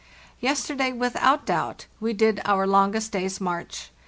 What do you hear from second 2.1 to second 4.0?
did our longest day's march.